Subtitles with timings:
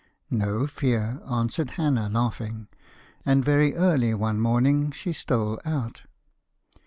[0.31, 2.67] 'No fear,' answered Hannah laughing,
[3.23, 6.05] and very early one morning she stole out.